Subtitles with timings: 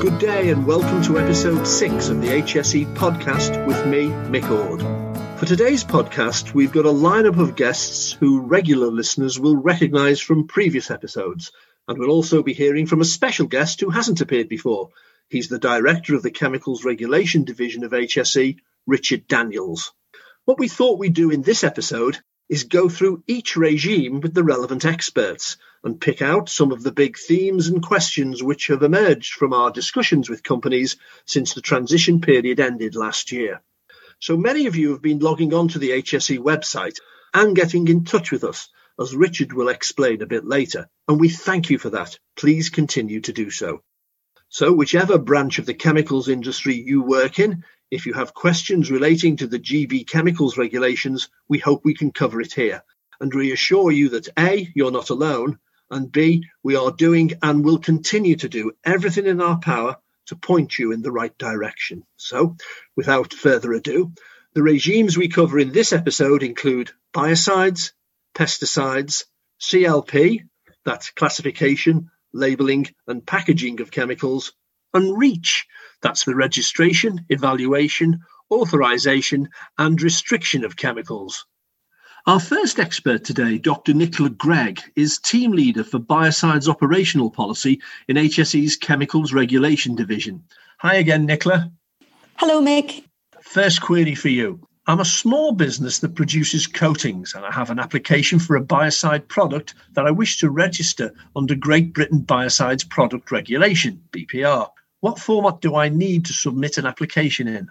[0.00, 4.80] Good day and welcome to episode 6 of the HSE podcast with me, Mick Ord.
[5.38, 10.46] For today's podcast, we've got a lineup of guests who regular listeners will recognise from
[10.46, 11.52] previous episodes,
[11.88, 14.90] and we'll also be hearing from a special guest who hasn't appeared before.
[15.28, 19.92] He's the Director of the Chemicals Regulation Division of HSE, Richard Daniels.
[20.44, 22.18] What we thought we'd do in this episode
[22.50, 26.90] is go through each regime with the relevant experts and pick out some of the
[26.92, 32.20] big themes and questions which have emerged from our discussions with companies since the transition
[32.20, 33.62] period ended last year.
[34.18, 36.98] So many of you have been logging on to the HSE website
[37.32, 38.68] and getting in touch with us,
[39.00, 42.18] as Richard will explain a bit later, and we thank you for that.
[42.36, 43.82] Please continue to do so.
[44.48, 49.36] So, whichever branch of the chemicals industry you work in, if you have questions relating
[49.36, 52.82] to the GB chemicals regulations, we hope we can cover it here
[53.20, 55.58] and reassure you that A, you're not alone,
[55.90, 60.36] and B, we are doing and will continue to do everything in our power to
[60.36, 62.04] point you in the right direction.
[62.16, 62.56] So,
[62.96, 64.12] without further ado,
[64.54, 67.92] the regimes we cover in this episode include biocides,
[68.34, 69.24] pesticides,
[69.60, 70.44] CLP,
[70.84, 74.52] that's classification, labelling and packaging of chemicals,
[74.94, 75.66] and REACH,
[76.02, 81.46] that's the registration, evaluation, authorization, and restriction of chemicals.
[82.26, 83.94] Our first expert today, Dr.
[83.94, 90.42] Nicola Gregg, is team leader for Biocides Operational Policy in HSE's Chemicals Regulation Division.
[90.78, 91.70] Hi again, Nicola.
[92.36, 93.04] Hello, Mick.
[93.40, 94.60] First query for you.
[94.86, 99.28] I'm a small business that produces coatings and I have an application for a biocide
[99.28, 104.68] product that I wish to register under Great Britain Biocides Product Regulation, BPR.
[105.00, 107.70] What format do I need to submit an application in?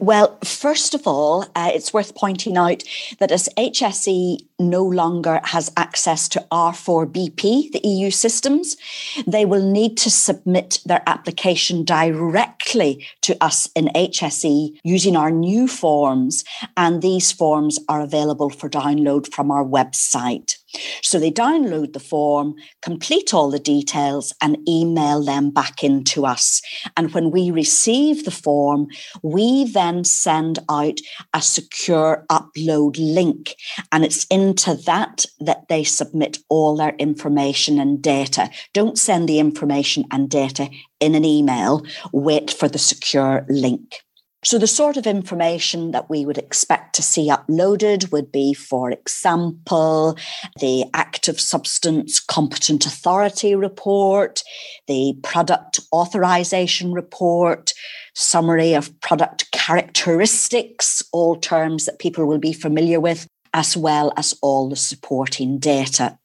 [0.00, 2.84] Well, first of all, uh, it's worth pointing out
[3.18, 8.76] that as HSE no longer has access to R4BP, the EU systems,
[9.26, 15.66] they will need to submit their application directly to us in HSE using our new
[15.66, 16.44] forms.
[16.76, 20.54] And these forms are available for download from our website.
[21.02, 26.60] So they download the form, complete all the details, and email them back into us.
[26.96, 28.88] And when we receive the form,
[29.22, 30.98] we then send out
[31.32, 33.54] a secure upload link.
[33.92, 38.50] And it's into that that they submit all their information and data.
[38.74, 40.68] Don't send the information and data
[41.00, 44.02] in an email, wait for the secure link.
[44.48, 48.90] So, the sort of information that we would expect to see uploaded would be, for
[48.90, 50.16] example,
[50.58, 54.42] the active substance competent authority report,
[54.86, 57.74] the product authorization report,
[58.14, 64.34] summary of product characteristics, all terms that people will be familiar with, as well as
[64.40, 66.18] all the supporting data.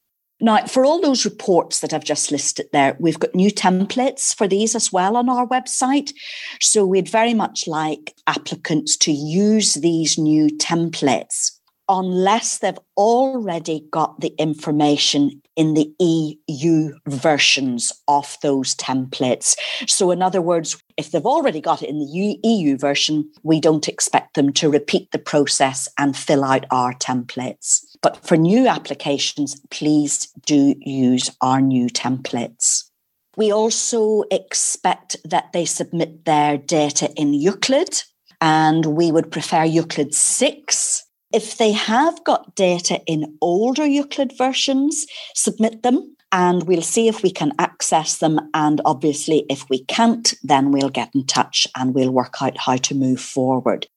[0.43, 4.45] Now, for all those reports that I've just listed there, we've got new templates for
[4.45, 6.11] these as well on our website.
[6.59, 11.51] So we'd very much like applicants to use these new templates
[11.87, 19.55] unless they've already got the information in the EU versions of those templates.
[19.87, 23.87] So, in other words, if they've already got it in the EU version, we don't
[23.87, 27.83] expect them to repeat the process and fill out our templates.
[28.01, 32.89] But for new applications, please do use our new templates.
[33.35, 38.03] We also expect that they submit their data in IUCLID,
[38.41, 41.03] and we would prefer IUCLID 6.
[41.33, 47.23] If they have got data in older IUCLID versions, submit them and we'll see if
[47.23, 48.39] we can access them.
[48.53, 52.77] And obviously, if we can't, then we'll get in touch and we'll work out how
[52.77, 53.87] to move forward.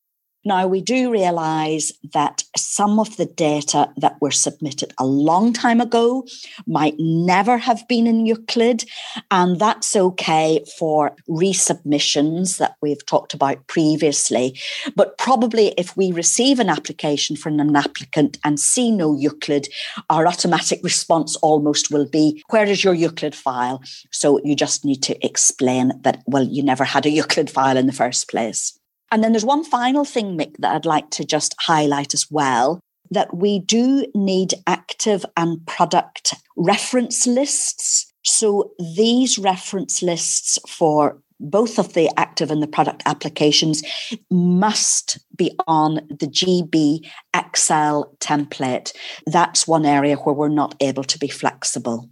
[0.47, 5.81] Now, we do realize that some of the data that were submitted a long time
[5.81, 6.25] ago
[6.69, 8.87] might never have been in IUCLID,
[9.33, 14.56] and that's okay for resubmissions that we've talked about previously.
[14.95, 19.67] But probably if we receive an application from an applicant and see no IUCLID,
[20.11, 23.82] our automatic response almost will be, Where is your IUCLID file?
[24.12, 27.88] So you just need to explain that, well, you never had a IUCLID file in
[27.88, 28.79] the first place.
[29.17, 32.81] And then there's one final thing, Mick, that I'd like to just highlight as well
[33.11, 38.13] that we do need active and product reference lists.
[38.27, 43.83] So these reference lists for both of the active and the product applications
[44.31, 48.93] must be on the GB Excel template.
[49.25, 52.11] That's one area where we're not able to be flexible.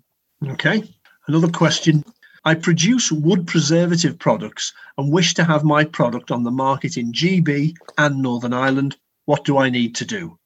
[0.48, 0.82] Okay.
[1.28, 2.02] Another question
[2.46, 7.12] I produce wood preservative products and wish to have my product on the market in
[7.12, 8.96] GB and Northern Ireland.
[9.24, 10.38] What do I need to do?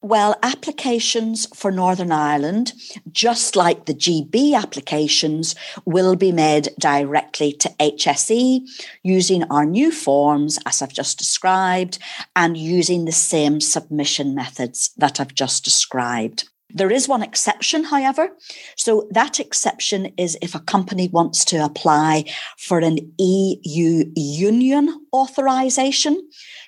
[0.00, 2.74] Well, applications for Northern Ireland,
[3.10, 5.54] just like the GB applications,
[5.86, 8.60] will be made directly to HSE
[9.02, 11.98] using our new forms, as I've just described,
[12.36, 16.50] and using the same submission methods that I've just described.
[16.74, 18.30] There is one exception, however.
[18.76, 22.24] So that exception is if a company wants to apply
[22.58, 26.20] for an EU union authorization.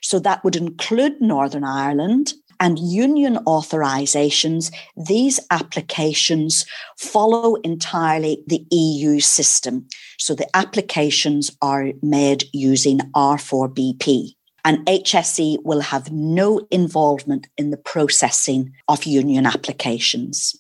[0.03, 6.65] So that would include Northern Ireland and union authorizations, these applications
[6.97, 9.87] follow entirely the EU system.
[10.19, 14.36] So the applications are made using R4BP.
[14.67, 20.57] And HSE will have no involvement in the processing of union applications.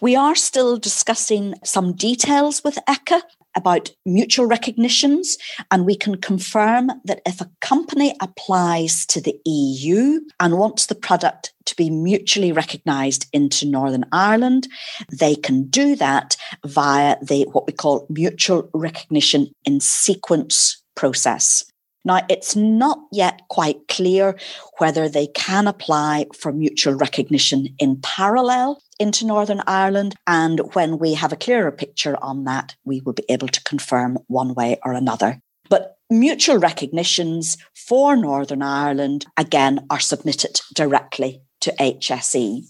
[0.00, 3.20] We are still discussing some details with ECHA
[3.56, 5.36] about mutual recognitions,
[5.72, 10.94] and we can confirm that if a company applies to the EU and wants the
[10.94, 14.68] product to be mutually recognised into Northern Ireland,
[15.10, 21.64] they can do that via the what we call mutual recognition in sequence process.
[22.08, 24.34] Now, it's not yet quite clear
[24.78, 30.14] whether they can apply for mutual recognition in parallel into Northern Ireland.
[30.26, 34.18] And when we have a clearer picture on that, we will be able to confirm
[34.26, 35.38] one way or another.
[35.68, 42.64] But mutual recognitions for Northern Ireland, again, are submitted directly to HSE.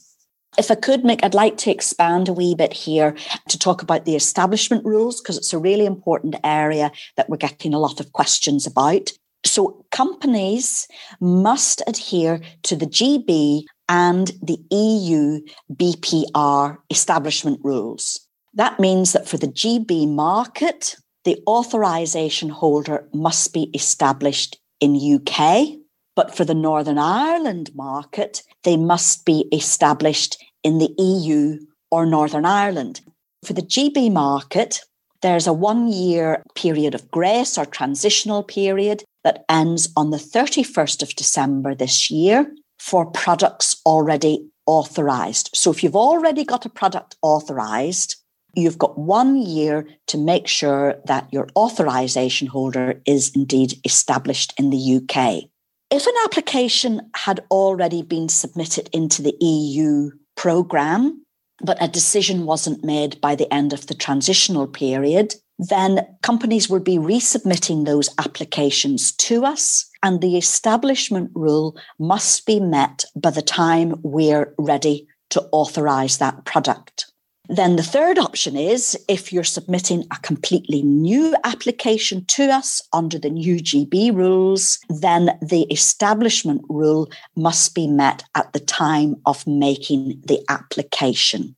[0.58, 3.14] If I could, Mick, I'd like to expand a wee bit here
[3.48, 7.72] to talk about the establishment rules because it's a really important area that we're getting
[7.72, 9.12] a lot of questions about.
[9.44, 10.88] So companies
[11.20, 15.40] must adhere to the GB and the EU
[15.72, 18.20] BPR establishment rules.
[18.54, 25.78] That means that for the GB market, the authorization holder must be established in UK,
[26.14, 31.58] but for the Northern Ireland market, they must be established in the EU
[31.90, 33.00] or Northern Ireland.
[33.44, 34.80] For the GB market,
[35.22, 41.02] there's a one year period of grace or transitional period that ends on the 31st
[41.02, 45.50] of December this year for products already authorized.
[45.52, 48.16] So if you've already got a product authorized,
[48.54, 54.70] you've got one year to make sure that your authorization holder is indeed established in
[54.70, 55.44] the UK.
[55.90, 61.22] If an application had already been submitted into the EU program,
[61.60, 66.80] but a decision wasn't made by the end of the transitional period, then companies will
[66.80, 69.90] be resubmitting those applications to us.
[70.02, 76.44] And the establishment rule must be met by the time we're ready to authorize that
[76.44, 77.10] product.
[77.50, 83.18] Then the third option is if you're submitting a completely new application to us under
[83.18, 89.46] the new GB rules, then the establishment rule must be met at the time of
[89.46, 91.56] making the application.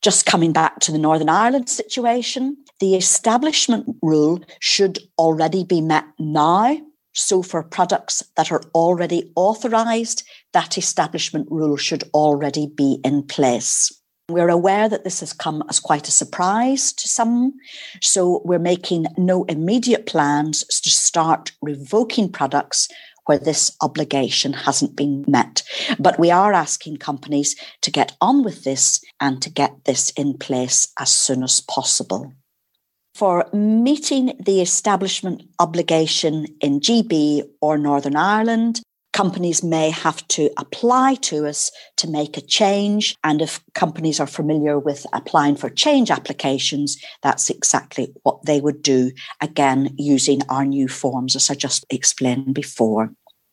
[0.00, 6.04] Just coming back to the Northern Ireland situation, the establishment rule should already be met
[6.18, 6.76] now.
[7.14, 13.92] So, for products that are already authorised, that establishment rule should already be in place.
[14.28, 17.52] We're aware that this has come as quite a surprise to some.
[18.00, 22.88] So, we're making no immediate plans to start revoking products
[23.26, 25.62] where this obligation hasn't been met.
[26.00, 30.36] But we are asking companies to get on with this and to get this in
[30.36, 32.32] place as soon as possible.
[33.14, 38.80] For meeting the establishment obligation in GB or Northern Ireland,
[39.12, 43.14] companies may have to apply to us to make a change.
[43.22, 48.82] And if companies are familiar with applying for change applications, that's exactly what they would
[48.82, 53.10] do, again, using our new forms, as I just explained before.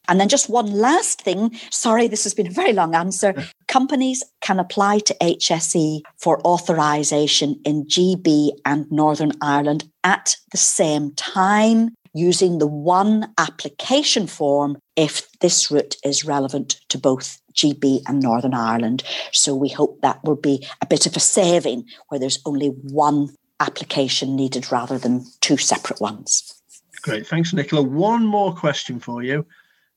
[0.10, 1.56] And then just one last thing.
[1.70, 3.36] Sorry, this has been a very long answer.
[3.68, 11.14] Companies can apply to HSE for authorization in GB and Northern Ireland at the same
[11.14, 18.22] time using the one application form if this route is relevant to both GB and
[18.22, 19.04] Northern Ireland.
[19.32, 23.30] So we hope that will be a bit of a saving where there's only one
[23.60, 26.56] application needed rather than two separate ones.
[27.02, 27.28] Great.
[27.28, 27.84] Thanks, Nicola.
[27.84, 29.46] One more question for you.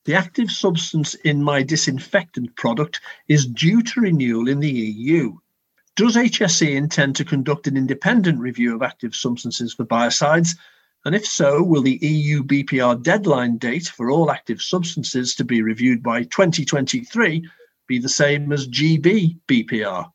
[0.04, 5.36] The active substance in my disinfectant product is due to renewal in the EU.
[5.94, 10.56] Does HSE intend to conduct an independent review of active substances for biocides
[11.04, 15.60] and if so, will the EU BPR deadline date for all active substances to be
[15.60, 17.48] reviewed by 2023
[17.88, 20.10] be the same as GB BPR?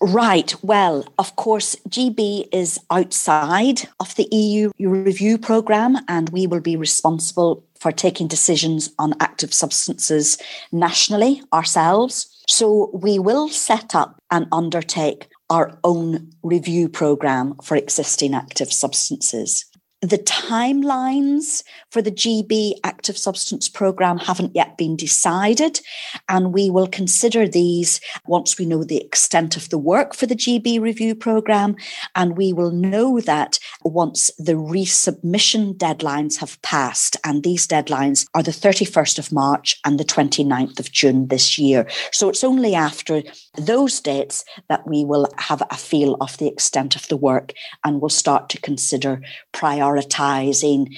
[0.00, 0.54] Right.
[0.62, 6.76] Well, of course, GB is outside of the EU review programme, and we will be
[6.76, 10.38] responsible for taking decisions on active substances
[10.70, 12.28] nationally ourselves.
[12.48, 19.66] So we will set up and undertake our own review program for existing active substances.
[20.00, 25.80] The timelines for the GB active substance program haven't yet been decided,
[26.28, 30.34] and we will consider these once we know the extent of the work for the
[30.34, 31.76] GB review program.
[32.16, 38.42] And we will know that once the resubmission deadlines have passed, and these deadlines are
[38.42, 41.86] the 31st of March and the 29th of June this year.
[42.10, 43.22] So it's only after
[43.56, 47.52] those dates that we will have a feel of the extent of the work
[47.84, 49.20] and we'll start to consider
[49.52, 49.92] prioritising
[50.62, 50.94] prioritizing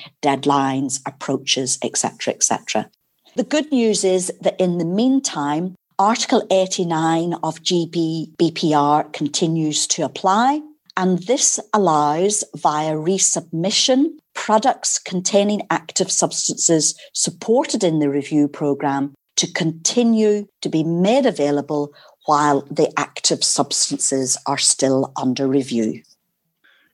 [1.06, 2.90] approaches, etc., etc.
[3.36, 10.02] The good news is that in the meantime, Article 89 of GB BPR continues to
[10.02, 10.60] apply,
[10.96, 19.50] and this allows via resubmission products containing active substances supported in the review program to
[19.52, 21.92] continue to be made available
[22.26, 26.02] while the active substances are still under review.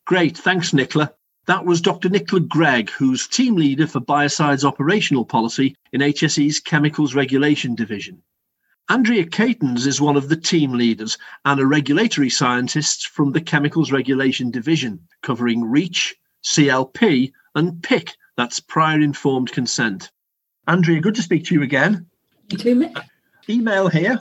[0.07, 1.13] Great, thanks, Nicola.
[1.51, 2.09] That was Dr.
[2.09, 8.23] Nicola Gregg, who's team leader for Biocides operational policy in HSE's Chemicals Regulation Division.
[8.89, 13.91] Andrea Catons is one of the team leaders and a regulatory scientist from the Chemicals
[13.91, 16.15] Regulation Division, covering REACH,
[16.45, 20.13] CLP, and PIC, that's prior informed consent.
[20.69, 22.07] Andrea, good to speak to you again.
[22.49, 23.03] You too, Mick.
[23.49, 24.21] Email here.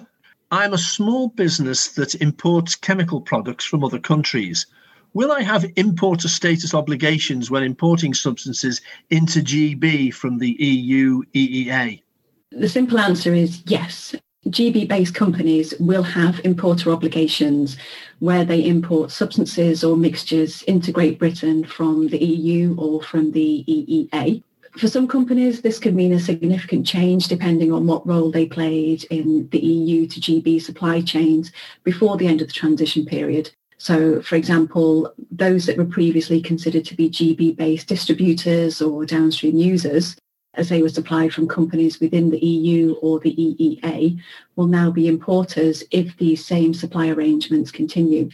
[0.49, 4.65] I'm a small business that imports chemical products from other countries.
[5.13, 12.03] Will I have importer status obligations when importing substances into GB from the EU EEA?
[12.51, 14.15] The simple answer is yes.
[14.47, 17.77] GB based companies will have importer obligations
[18.19, 23.65] where they import substances or mixtures into Great Britain from the EU or from the
[23.67, 24.43] EEA.
[24.77, 29.03] For some companies, this could mean a significant change depending on what role they played
[29.05, 31.51] in the EU to GB supply chains
[31.83, 33.51] before the end of the transition period.
[33.79, 40.17] So, for example, those that were previously considered to be GB-based distributors or downstream users,
[40.55, 44.19] as they were supplied from companies within the EU or the EEA,
[44.57, 48.29] will now be importers if these same supply arrangements continue.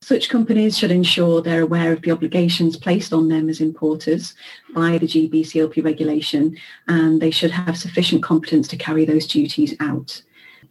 [0.00, 4.34] Such companies should ensure they're aware of the obligations placed on them as importers
[4.74, 6.56] by the GB regulation,
[6.88, 10.22] and they should have sufficient competence to carry those duties out.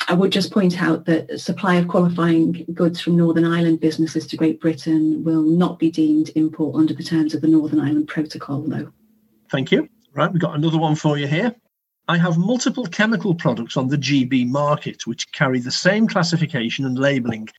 [0.08, 4.38] I would just point out that supply of qualifying goods from Northern Ireland businesses to
[4.38, 8.62] Great Britain will not be deemed import under the terms of the Northern Ireland Protocol,
[8.62, 8.92] though.
[9.50, 9.90] Thank you.
[10.14, 11.54] Right, we've got another one for you here.
[12.08, 16.98] I have multiple chemical products on the GB market which carry the same classification and
[16.98, 17.50] labelling.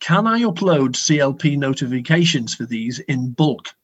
[0.00, 3.74] Can I upload CLP notifications for these in bulk?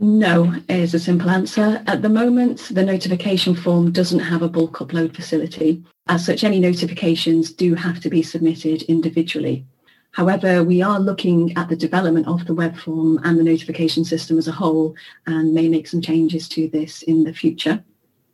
[0.00, 1.82] No is a simple answer.
[1.86, 5.84] At the moment, the notification form doesn't have a bulk upload facility.
[6.08, 9.64] As such, any notifications do have to be submitted individually.
[10.10, 14.36] However, we are looking at the development of the web form and the notification system
[14.36, 14.94] as a whole
[15.26, 17.82] and may make some changes to this in the future.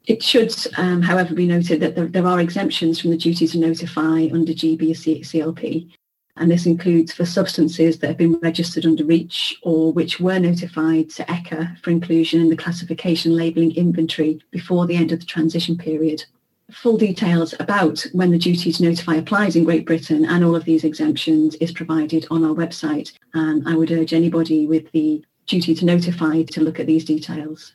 [0.06, 3.58] It should, um, however, be noted that there, there, are exemptions from the duty to
[3.58, 5.92] notify under GB CLP
[6.38, 11.10] and this includes for substances that have been registered under REACH or which were notified
[11.10, 15.76] to ECHA for inclusion in the classification labelling inventory before the end of the transition
[15.76, 16.24] period.
[16.70, 20.66] Full details about when the duty to notify applies in Great Britain and all of
[20.66, 25.74] these exemptions is provided on our website and I would urge anybody with the duty
[25.74, 27.72] to notify to look at these details.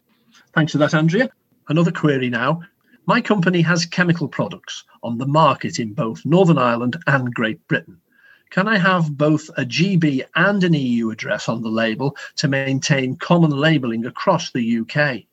[0.53, 1.31] Thanks for that, Andrea.
[1.69, 2.61] Another query now.
[3.07, 7.99] My company has chemical products on the market in both Northern Ireland and Great Britain.
[8.51, 13.15] Can I have both a GB and an EU address on the label to maintain
[13.15, 15.23] common labelling across the UK?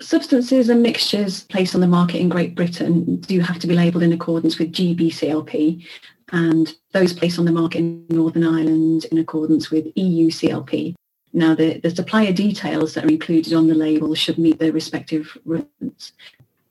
[0.00, 4.04] Substances and mixtures placed on the market in Great Britain do have to be labelled
[4.04, 5.84] in accordance with GB CLP
[6.30, 10.94] and those placed on the market in Northern Ireland in accordance with EU CLP.
[11.32, 15.36] Now, the, the supplier details that are included on the label should meet their respective
[15.44, 16.12] requirements.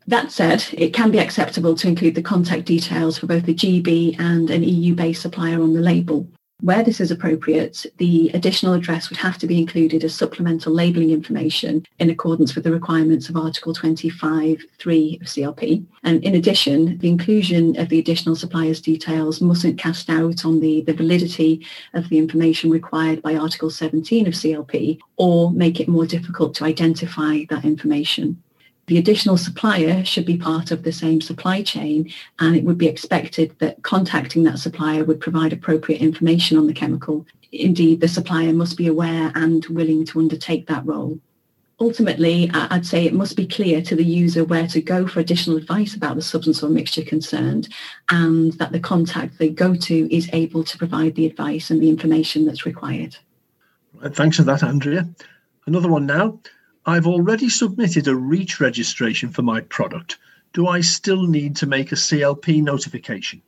[0.08, 4.18] That said, it can be acceptable to include the contact details for both the GB
[4.20, 6.28] and an EU-based supplier on the label.
[6.62, 11.12] Where this is appropriate, the additional address would have to be included as supplemental labelling
[11.12, 15.86] information in accordance with the requirements of Article 25.3 of CLP.
[16.04, 20.82] And in addition, the inclusion of the additional supplier's details mustn't cast doubt on the,
[20.82, 26.08] the validity of the information required by Article 17 of CLP or make it more
[26.08, 28.42] difficult to identify that information.
[28.88, 32.88] The additional supplier should be part of the same supply chain and it would be
[32.88, 37.26] expected that contacting that supplier would provide appropriate information on the chemical.
[37.52, 41.20] Indeed, the supplier must be aware and willing to undertake that role.
[41.80, 45.58] ultimately, I'd say it must be clear to the user where to go for additional
[45.58, 47.68] advice about the substance or mixture concerned
[48.10, 51.90] and that the contact they go to is able to provide the advice and the
[51.90, 53.18] information that's required.
[54.14, 55.08] Thanks for that, Andrea.
[55.66, 56.40] Another one now.
[56.88, 60.18] I've already submitted a REACH registration for my product.
[60.54, 63.42] Do I still need to make a CLP notification?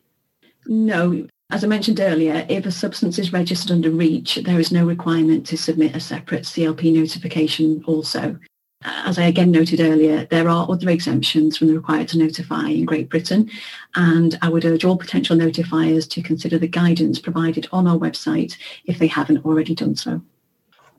[0.66, 1.26] No.
[1.50, 5.48] As I mentioned earlier, if a substance is registered under REACH, there is no requirement
[5.48, 8.38] to submit a separate CLP notification also.
[8.84, 12.86] As I again noted earlier, there are other exemptions from the required to notify in
[12.86, 13.50] Great Britain,
[13.96, 18.58] and I would urge all potential notifiers to consider the guidance provided on our website
[18.84, 20.22] if they haven't already done so.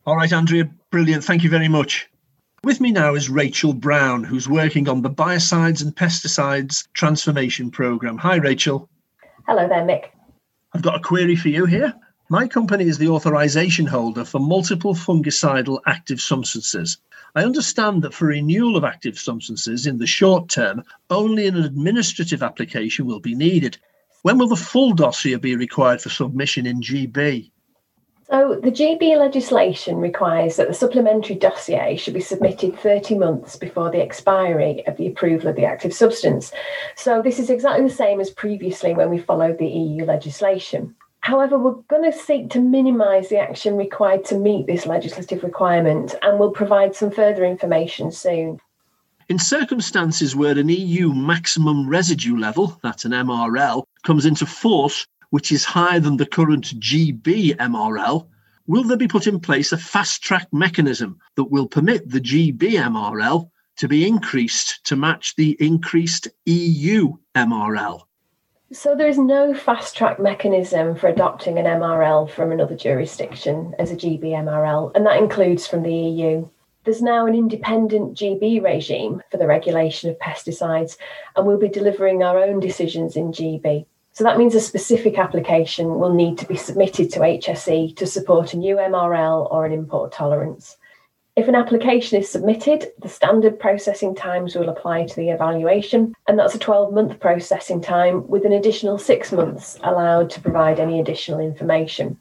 [0.06, 1.22] All right, Andrea, brilliant.
[1.22, 2.09] Thank you very much.
[2.62, 8.18] With me now is Rachel Brown, who's working on the Biocides and Pesticides Transformation Programme.
[8.18, 8.86] Hi, Rachel.
[9.46, 10.10] Hello there, Mick.
[10.74, 11.94] I've got a query for you here.
[12.28, 16.98] My company is the authorization holder for multiple fungicidal active substances.
[17.34, 22.42] I understand that for renewal of active substances in the short term, only an administrative
[22.42, 23.78] application will be needed.
[24.20, 27.52] When will the full dossier be required for submission in GB?
[28.30, 33.90] So, the GB legislation requires that the supplementary dossier should be submitted 30 months before
[33.90, 36.52] the expiry of the approval of the active substance.
[36.94, 40.94] So, this is exactly the same as previously when we followed the EU legislation.
[41.22, 46.14] However, we're going to seek to minimise the action required to meet this legislative requirement
[46.22, 48.60] and we'll provide some further information soon.
[49.28, 55.50] In circumstances where an EU maximum residue level, that's an MRL, comes into force, which
[55.50, 58.26] is higher than the current GB MRL,
[58.66, 62.72] will there be put in place a fast track mechanism that will permit the GB
[62.72, 68.02] MRL to be increased to match the increased EU MRL?
[68.72, 73.90] So there is no fast track mechanism for adopting an MRL from another jurisdiction as
[73.90, 76.48] a GB MRL, and that includes from the EU.
[76.84, 80.96] There's now an independent GB regime for the regulation of pesticides,
[81.34, 83.86] and we'll be delivering our own decisions in GB.
[84.12, 88.52] So that means a specific application will need to be submitted to HSE to support
[88.52, 90.76] a new MRL or an import tolerance.
[91.36, 96.38] If an application is submitted, the standard processing times will apply to the evaluation, and
[96.38, 101.00] that's a 12 month processing time with an additional six months allowed to provide any
[101.00, 102.18] additional information.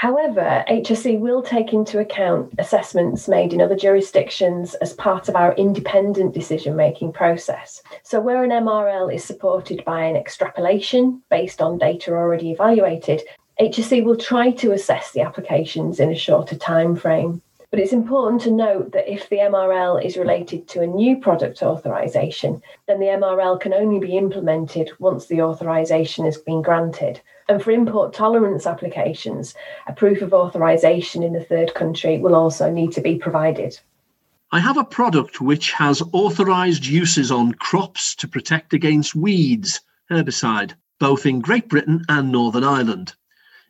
[0.00, 5.52] However, HSE will take into account assessments made in other jurisdictions as part of our
[5.56, 7.82] independent decision making process.
[8.02, 13.20] So, where an MRL is supported by an extrapolation based on data already evaluated,
[13.60, 17.42] HSE will try to assess the applications in a shorter time frame.
[17.70, 21.62] But it's important to note that if the MRL is related to a new product
[21.62, 27.20] authorisation, then the MRL can only be implemented once the authorisation has been granted.
[27.48, 29.54] And for import tolerance applications,
[29.86, 33.78] a proof of authorisation in the third country will also need to be provided.
[34.50, 39.80] I have a product which has authorised uses on crops to protect against weeds,
[40.10, 43.14] herbicide, both in Great Britain and Northern Ireland.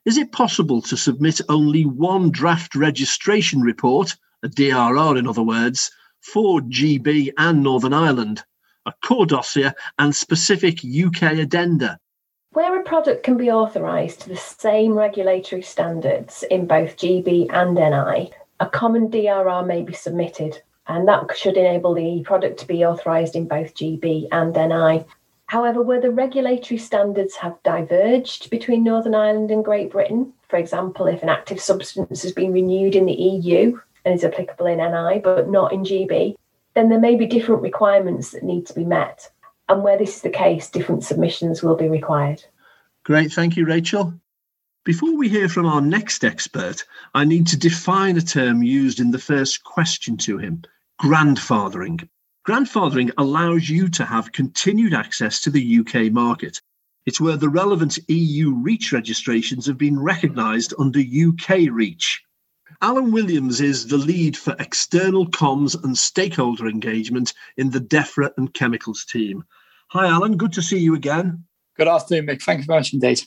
[0.06, 5.90] Is it possible to submit only one draft registration report, a DRR in other words,
[6.20, 8.42] for GB and Northern Ireland,
[8.86, 11.98] a core dossier and specific UK addenda?
[12.52, 17.74] Where a product can be authorised to the same regulatory standards in both GB and
[17.74, 22.86] NI, a common DRR may be submitted, and that should enable the product to be
[22.86, 25.04] authorised in both GB and NI.
[25.50, 31.08] However, where the regulatory standards have diverged between Northern Ireland and Great Britain, for example,
[31.08, 35.18] if an active substance has been renewed in the EU and is applicable in NI
[35.18, 36.36] but not in GB,
[36.74, 39.28] then there may be different requirements that need to be met.
[39.68, 42.44] And where this is the case, different submissions will be required.
[43.02, 44.14] Great, thank you, Rachel.
[44.84, 49.10] Before we hear from our next expert, I need to define a term used in
[49.10, 50.62] the first question to him
[51.02, 52.08] grandfathering.
[52.48, 56.62] Grandfathering allows you to have continued access to the UK market.
[57.04, 62.24] It's where the relevant EU REACH registrations have been recognised under UK REACH.
[62.80, 68.54] Alan Williams is the lead for external comms and stakeholder engagement in the DEFRA and
[68.54, 69.44] Chemicals team.
[69.88, 70.38] Hi, Alan.
[70.38, 71.44] Good to see you again.
[71.76, 72.42] Good afternoon, Mick.
[72.42, 73.20] Thank you very much indeed.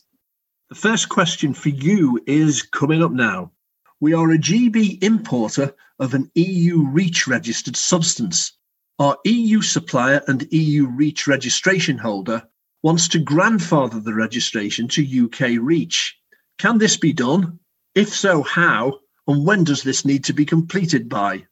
[0.70, 3.52] The first question for you is coming up now.
[4.00, 8.54] We are a GB importer of an EU REACH registered substance.
[9.00, 12.44] Our EU supplier and EU REACH registration holder
[12.84, 16.16] wants to grandfather the registration to UK REACH.
[16.60, 17.60] Can this be done?
[17.96, 19.00] If so, how?
[19.28, 21.46] And when does this need to be completed by?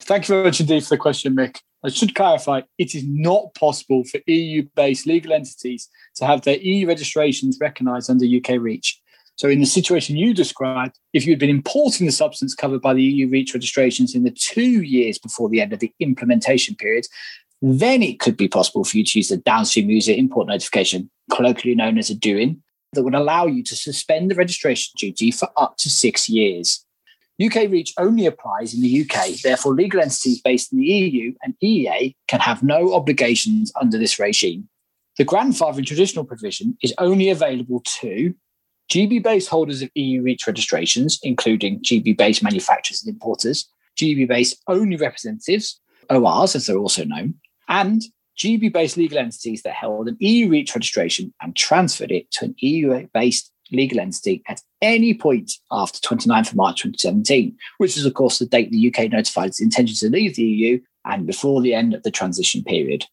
[0.00, 1.58] Thank you very much indeed for the question, Mick.
[1.82, 6.58] I should clarify it is not possible for EU based legal entities to have their
[6.58, 8.99] EU registrations recognised under UK REACH.
[9.40, 12.92] So, in the situation you described, if you had been importing the substance covered by
[12.92, 17.06] the EU REACH registrations in the two years before the end of the implementation period,
[17.62, 21.74] then it could be possible for you to use the downstream user import notification, colloquially
[21.74, 22.60] known as a DUIN,
[22.92, 26.84] that would allow you to suspend the registration duty for up to six years.
[27.42, 31.54] UK REACH only applies in the UK, therefore, legal entities based in the EU and
[31.64, 34.68] EEA can have no obligations under this regime.
[35.16, 38.34] The grandfathering traditional provision is only available to
[38.90, 44.60] GB based holders of EU REACH registrations, including GB based manufacturers and importers, GB based
[44.66, 47.34] only representatives, ORs as they're also known,
[47.68, 48.02] and
[48.36, 52.54] GB based legal entities that held an EU REACH registration and transferred it to an
[52.58, 58.14] EU based legal entity at any point after 29th of March 2017, which is, of
[58.14, 61.74] course, the date the UK notified its intention to leave the EU and before the
[61.74, 63.04] end of the transition period.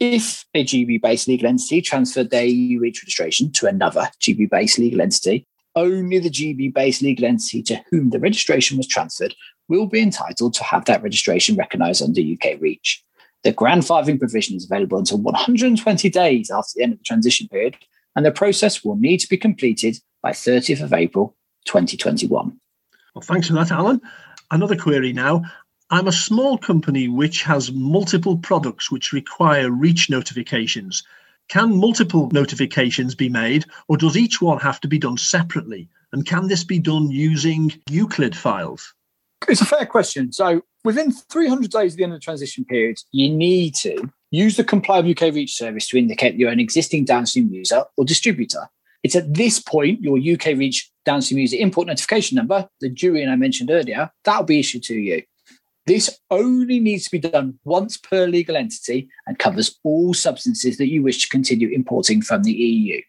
[0.00, 4.78] If a GB based legal entity transferred their EU REACH registration to another GB based
[4.78, 9.34] legal entity, only the GB based legal entity to whom the registration was transferred
[9.68, 13.04] will be entitled to have that registration recognised under UK REACH.
[13.44, 17.76] The grandfathering provision is available until 120 days after the end of the transition period,
[18.16, 21.36] and the process will need to be completed by 30th of April
[21.66, 22.58] 2021.
[23.14, 24.00] Well, thanks for that, Alan.
[24.50, 25.42] Another query now.
[25.92, 31.02] I'm a small company which has multiple products which require REACH notifications.
[31.48, 35.88] Can multiple notifications be made, or does each one have to be done separately?
[36.12, 38.94] And can this be done using IUCLID files?
[39.48, 40.32] It's a fair question.
[40.32, 44.56] So, within 300 days of the end of the transition period, you need to use
[44.56, 48.68] the Comply with UK Reach service to indicate you're an existing downstream user or distributor.
[49.02, 53.34] It's at this point your UK Reach downstream user import notification number, the DUIN I
[53.34, 55.22] mentioned earlier, that'll be issued to you.
[55.86, 60.88] This only needs to be done once per legal entity and covers all substances that
[60.88, 63.00] you wish to continue importing from the EU.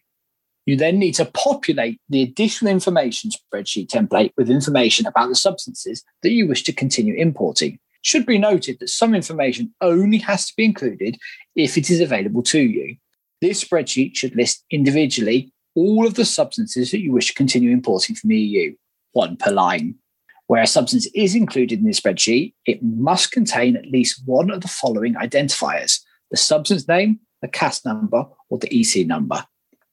[0.66, 6.02] You then need to populate the additional information spreadsheet template with information about the substances
[6.22, 7.78] that you wish to continue importing.
[8.02, 11.18] Should be noted that some information only has to be included
[11.54, 12.96] if it is available to you.
[13.40, 18.16] This spreadsheet should list individually all of the substances that you wish to continue importing
[18.16, 18.74] from the EU,
[19.12, 19.96] one per line.
[20.52, 24.60] Where a substance is included in the spreadsheet, it must contain at least one of
[24.60, 29.46] the following identifiers the substance name, the CAS number, or the EC number.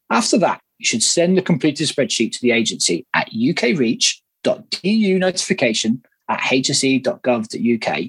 [0.09, 6.39] After that, you should send the completed spreadsheet to the agency at ukreach.eu notification at
[6.41, 7.99] hse.gov.uk.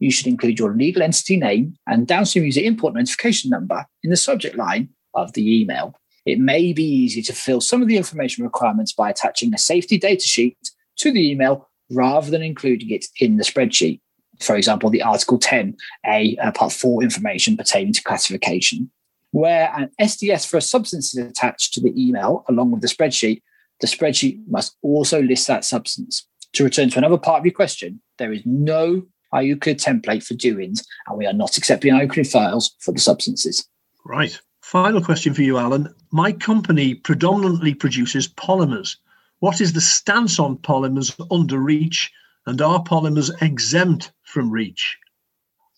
[0.00, 4.16] You should include your legal entity name and downstream user import notification number in the
[4.16, 5.94] subject line of the email.
[6.26, 9.98] It may be easy to fill some of the information requirements by attaching a safety
[9.98, 10.58] data sheet
[10.96, 14.00] to the email rather than including it in the spreadsheet.
[14.40, 15.76] For example, the Article 10,
[16.06, 18.90] a uh, Part 4 information pertaining to classification.
[19.30, 23.42] Where an SDS for a substance is attached to the email along with the spreadsheet,
[23.80, 26.26] the spreadsheet must also list that substance.
[26.54, 30.84] To return to another part of your question, there is no IUCLID template for DUINs,
[31.06, 33.66] and we are not accepting IUCLID files for the substances.
[34.04, 34.38] Right.
[34.60, 35.92] Final question for you, Alan.
[36.10, 38.96] My company predominantly produces polymers.
[39.42, 42.12] What is the stance on polymers under REACH,
[42.46, 44.96] and are polymers exempt from REACH?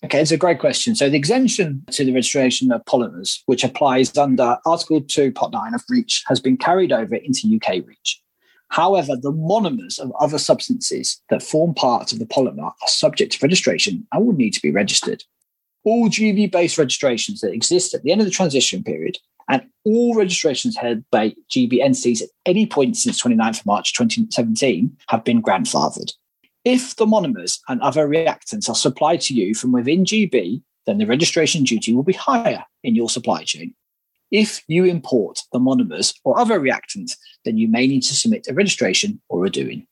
[0.05, 0.94] Okay, it's a great question.
[0.94, 5.72] So the exemption to the registration of polymers, which applies under Article 2, Part 9
[5.72, 8.22] of REACH, has been carried over into UK REACH.
[8.68, 13.38] However, the monomers of other substances that form part of the polymer are subject to
[13.40, 15.24] registration and will need to be registered.
[15.85, 19.16] All GB based registrations that exist at the end of the transition period
[19.49, 24.97] and all registrations held by GB entities at any point since 29th of March 2017
[25.09, 26.13] have been grandfathered.
[26.65, 31.07] If the monomers and other reactants are supplied to you from within GB, then the
[31.07, 33.75] registration duty will be higher in your supply chain.
[34.31, 37.13] If you import the monomers or other reactants,
[37.45, 39.87] then you may need to submit a registration or a DUIN.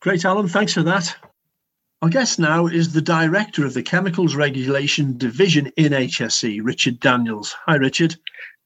[0.00, 0.48] Great, Alan.
[0.48, 1.14] Thanks for that.
[2.02, 7.54] Our guest now is the Director of the Chemicals Regulation Division in HSE, Richard Daniels.
[7.66, 8.16] Hi, Richard.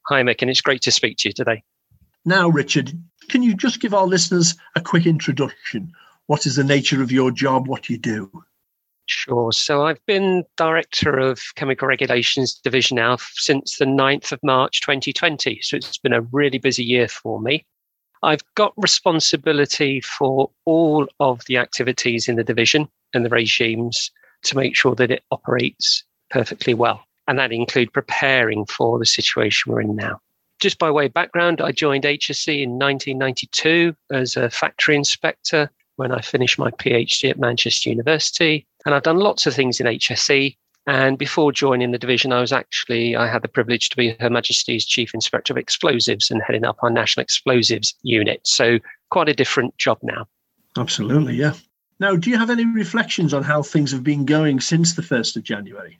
[0.07, 1.63] Hi, Mick, and it's great to speak to you today.
[2.25, 2.91] Now, Richard,
[3.29, 5.91] can you just give our listeners a quick introduction?
[6.27, 7.67] What is the nature of your job?
[7.67, 8.31] What do you do?
[9.07, 9.51] Sure.
[9.51, 15.59] So I've been Director of Chemical Regulations Division now since the 9th of March 2020.
[15.61, 17.65] So it's been a really busy year for me.
[18.23, 24.11] I've got responsibility for all of the activities in the division and the regimes
[24.43, 27.03] to make sure that it operates perfectly well.
[27.27, 30.19] And that include preparing for the situation we're in now.
[30.59, 36.11] Just by way of background, I joined HSE in 1992 as a factory inspector when
[36.11, 38.65] I finished my PhD at Manchester University.
[38.85, 40.55] And I've done lots of things in HSE.
[40.87, 44.29] And before joining the division, I was actually, I had the privilege to be Her
[44.29, 48.41] Majesty's Chief Inspector of Explosives and heading up our National Explosives Unit.
[48.43, 48.79] So
[49.09, 50.27] quite a different job now.
[50.77, 51.53] Absolutely, yeah.
[51.99, 55.35] Now, do you have any reflections on how things have been going since the 1st
[55.35, 55.99] of January?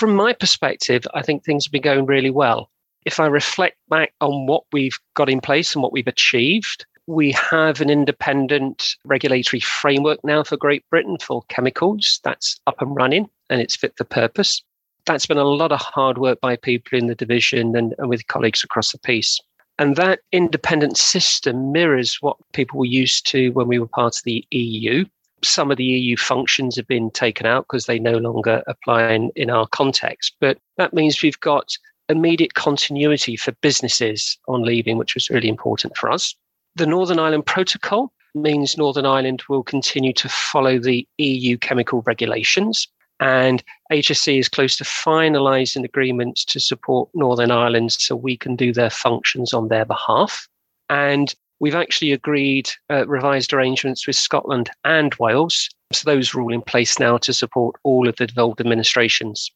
[0.00, 2.70] From my perspective, I think things have been going really well.
[3.04, 7.32] If I reflect back on what we've got in place and what we've achieved, we
[7.32, 13.28] have an independent regulatory framework now for Great Britain for chemicals that's up and running
[13.50, 14.62] and it's fit for purpose.
[15.04, 18.26] That's been a lot of hard work by people in the division and, and with
[18.26, 19.38] colleagues across the piece.
[19.78, 24.22] And that independent system mirrors what people were used to when we were part of
[24.24, 25.04] the EU
[25.42, 29.30] some of the EU functions have been taken out because they no longer apply in,
[29.36, 30.36] in our context.
[30.40, 31.68] But that means we've got
[32.08, 36.34] immediate continuity for businesses on leaving, which was really important for us.
[36.76, 42.86] The Northern Ireland Protocol means Northern Ireland will continue to follow the EU chemical regulations.
[43.18, 48.72] And HSE is close to finalising agreements to support Northern Ireland so we can do
[48.72, 50.48] their functions on their behalf.
[50.88, 55.68] And We've actually agreed uh, revised arrangements with Scotland and Wales.
[55.92, 59.50] So those are all in place now to support all of the devolved administrations.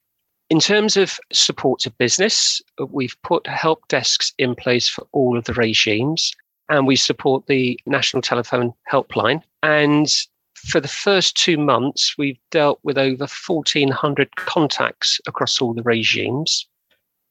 [0.50, 5.44] In terms of support to business, we've put help desks in place for all of
[5.44, 6.32] the regimes
[6.68, 9.42] and we support the National Telephone Helpline.
[9.62, 10.08] And
[10.54, 16.66] for the first two months, we've dealt with over 1,400 contacts across all the regimes.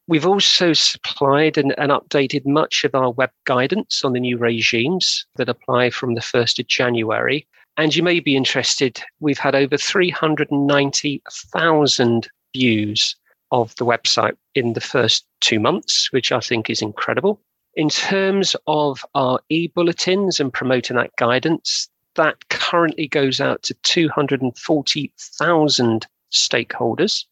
[0.06, 5.24] We've also supplied and, and, updated much of our web guidance on the new regimes
[5.36, 7.46] that apply from the 1st of January.
[7.78, 13.16] And you may be interested, we've had over 390,000 views
[13.50, 17.40] of the website in the first two months, which I think is incredible.
[17.74, 23.72] In terms of our e bulletins and promoting that guidance, that currently goes out to
[23.82, 27.24] 240,000 stakeholders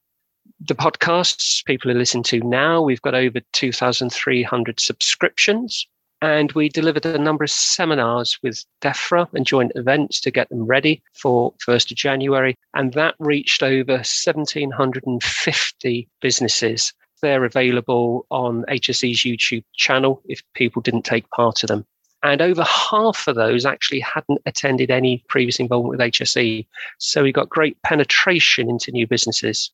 [0.66, 5.86] the podcasts people are listening to now, we've got over 2,300 subscriptions.
[6.20, 10.64] And we delivered a number of seminars with DEFRA and joint events to get them
[10.64, 12.54] ready for 1st of January.
[12.74, 16.92] And that reached over 1,750 businesses.
[17.22, 21.84] They're available on HSE's YouTube channel if people didn't take part of them.
[22.22, 26.64] And over half of those actually hadn't attended any previous involvement with HSE.
[26.98, 29.72] So we got great penetration into new businesses.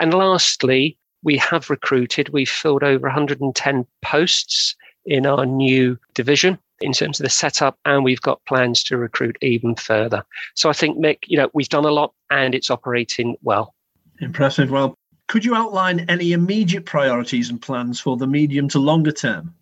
[0.00, 6.92] And lastly, we have recruited, we've filled over 110 posts in our new division in
[6.92, 10.24] terms of the setup, and we've got plans to recruit even further.
[10.54, 13.74] So I think, Mick, you know, we've done a lot and it's operating well.
[14.20, 14.70] Impressive.
[14.70, 14.96] Well,
[15.28, 19.54] could you outline any immediate priorities and plans for the medium to longer term?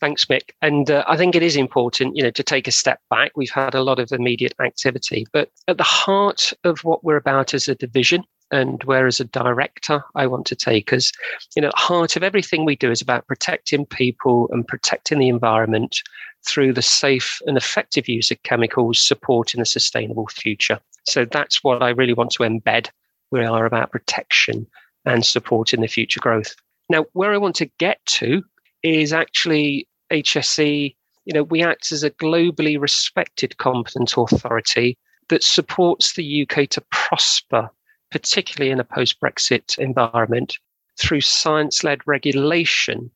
[0.00, 0.50] Thanks, Mick.
[0.62, 3.32] And uh, I think it is important, you know, to take a step back.
[3.34, 7.54] We've had a lot of immediate activity, but at the heart of what we're about
[7.54, 11.12] as a division and where as a director I want to take us.
[11.54, 16.02] You know, heart of everything we do is about protecting people and protecting the environment
[16.46, 20.78] through the safe and effective use of chemicals, supporting a sustainable future.
[21.04, 22.88] So that's what I really want to embed.
[23.30, 24.66] We are about protection
[25.04, 26.54] and supporting the future growth.
[26.88, 28.42] Now, where I want to get to
[28.82, 30.94] is actually HSE.
[31.24, 34.96] You know, we act as a globally respected competent authority
[35.28, 37.68] that supports the UK to prosper
[38.16, 40.58] particularly in a post Brexit environment,
[40.98, 43.10] through science led regulation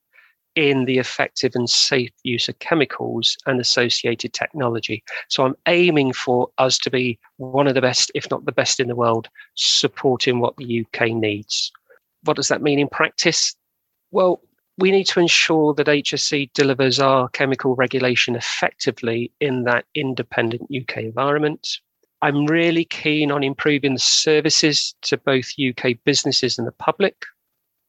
[0.56, 5.02] in the effective and safe use of chemicals and associated technology.
[5.28, 8.78] So I'm aiming for us to be one of the best, if not the best
[8.78, 11.72] in the world, supporting what the UK needs.
[12.24, 13.56] What does that mean in practice?
[14.10, 14.42] Well,
[14.76, 20.98] we need to ensure that HSE delivers our chemical regulation effectively in that independent UK
[20.98, 21.80] environment.
[22.22, 27.24] I'm really keen on improving the services to both UK businesses and the public.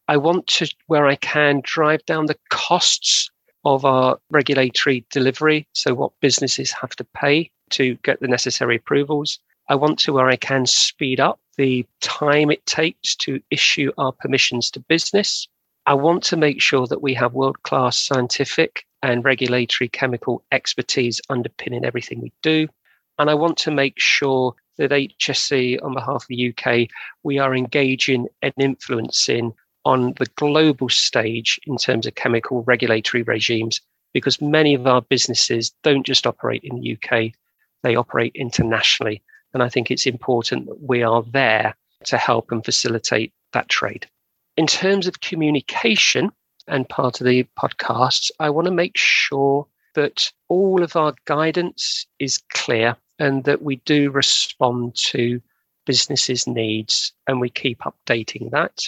[0.08, 3.30] I want to, where I can, drive down the costs
[3.66, 5.68] of our regulatory delivery.
[5.74, 9.40] So, what businesses have to pay to get the necessary approvals.
[9.70, 14.12] I want to, where I can, speed up the time it takes to issue our
[14.12, 15.48] permissions to business.
[15.86, 21.20] I want to make sure that we have world class scientific and regulatory chemical expertise
[21.30, 22.68] underpinning everything we do.
[23.20, 26.90] And I want to make sure that HSE, on behalf of the UK,
[27.24, 29.54] we are engaging and influencing
[29.86, 33.82] on the global stage in terms of chemical regulatory regimes,
[34.14, 37.32] because many of our businesses don't just operate in the UK,
[37.84, 39.22] they operate internationally.
[39.54, 44.08] And I think it's important that we are there to help and facilitate that trade.
[44.58, 46.32] In terms of communication
[46.68, 52.06] and part of the podcasts, I want to make sure that all of our guidance
[52.20, 55.42] is clear and that we do respond to
[55.86, 58.84] businesses' needs and we keep updating that.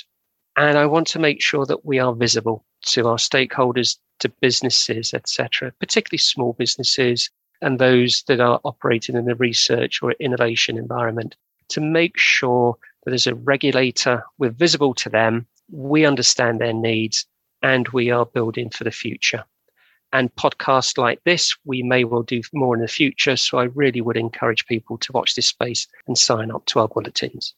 [0.55, 5.13] And I want to make sure that we are visible to our stakeholders, to businesses,
[5.13, 7.29] etc., particularly small businesses
[7.61, 11.35] and those that are operating in the research or innovation environment
[11.69, 17.25] to make sure that as a regulator, we're visible to them, we understand their needs,
[17.61, 19.43] and we are building for the future.
[20.13, 23.36] And podcasts like this, we may well do more in the future.
[23.36, 26.88] So I really would encourage people to watch this space and sign up to our
[26.88, 27.56] bulletins.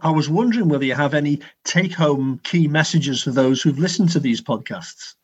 [0.00, 4.10] I was wondering whether you have any take home key messages for those who've listened
[4.10, 5.14] to these podcasts.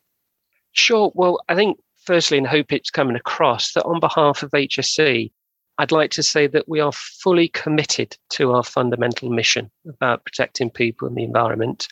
[0.71, 1.11] Sure.
[1.15, 5.31] Well, I think firstly, and hope it's coming across that on behalf of HSE,
[5.79, 10.69] I'd like to say that we are fully committed to our fundamental mission about protecting
[10.69, 11.89] people and the environment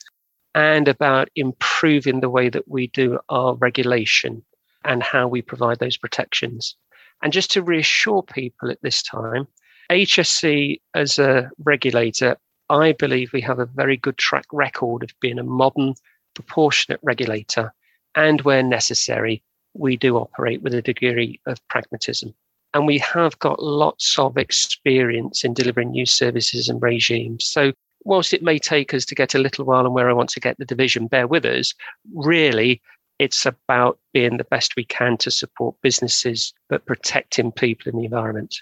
[0.55, 4.43] and about improving the way that we do our regulation
[4.85, 6.75] and how we provide those protections.
[7.21, 9.47] And just to reassure people at this time,
[9.89, 12.37] HSE as a regulator,
[12.69, 15.95] I believe we have a very good track record of being a modern,
[16.33, 17.73] proportionate regulator.
[18.15, 22.33] And where necessary, we do operate with a degree of pragmatism.
[22.73, 27.45] And we have got lots of experience in delivering new services and regimes.
[27.45, 30.29] So, whilst it may take us to get a little while and where I want
[30.31, 31.73] to get the division, bear with us.
[32.13, 32.81] Really,
[33.19, 38.05] it's about being the best we can to support businesses, but protecting people in the
[38.05, 38.61] environment.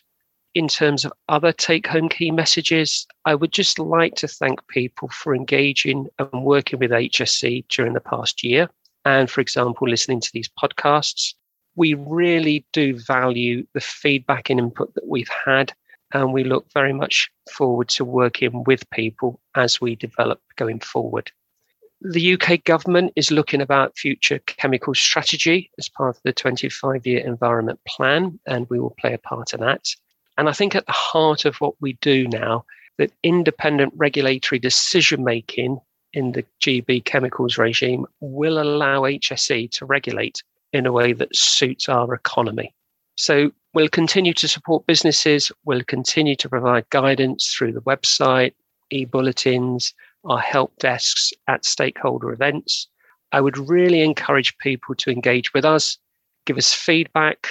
[0.53, 5.09] In terms of other take home key messages, I would just like to thank people
[5.09, 8.69] for engaging and working with HSE during the past year.
[9.03, 11.33] And for example, listening to these podcasts.
[11.75, 15.73] We really do value the feedback and input that we've had.
[16.13, 21.31] And we look very much forward to working with people as we develop going forward.
[22.07, 27.25] The UK government is looking about future chemical strategy as part of the 25 year
[27.25, 29.87] environment plan, and we will play a part in that.
[30.37, 32.63] And I think at the heart of what we do now,
[32.99, 35.79] that independent regulatory decision making
[36.13, 41.89] in the GB chemicals regime will allow HSE to regulate in a way that suits
[41.89, 42.75] our economy.
[43.15, 48.53] So we'll continue to support businesses, we'll continue to provide guidance through the website,
[48.91, 49.93] e bulletins,
[50.25, 52.87] our help desks at stakeholder events.
[53.31, 55.97] I would really encourage people to engage with us,
[56.45, 57.47] give us feedback,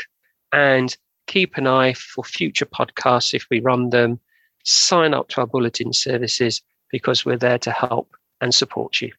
[0.53, 4.21] and keep an eye for future podcasts if we run them.
[4.65, 9.13] Sign up to our bulletin services because we're there to help and support you.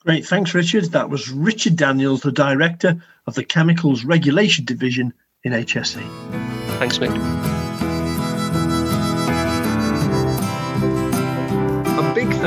[0.00, 0.26] Great.
[0.26, 0.84] Thanks, Richard.
[0.92, 6.02] That was Richard Daniels, the Director of the Chemicals Regulation Division in HSE.
[6.78, 7.63] Thanks, Mick.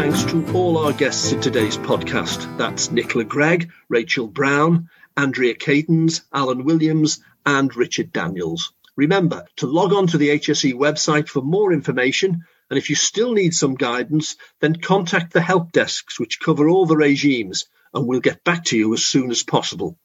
[0.09, 2.57] Thanks to all our guests in today's podcast.
[2.57, 8.71] That's Nicola Gregg, Rachel Brown, Andrea Cadens, Alan Williams, and Richard Daniels.
[8.95, 12.45] Remember to log on to the HSE website for more information.
[12.69, 16.85] And if you still need some guidance, then contact the help desks, which cover all
[16.85, 19.99] the regimes, and we'll get back to you as soon as possible.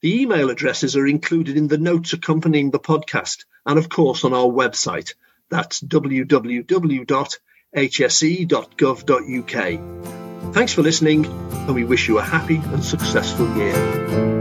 [0.00, 4.34] The email addresses are included in the notes accompanying the podcast, and of course on
[4.34, 5.14] our website.
[5.48, 7.38] That's www
[7.74, 9.54] hse.gov.uk.
[10.54, 14.37] Thanks for listening, and we wish you a happy and successful year.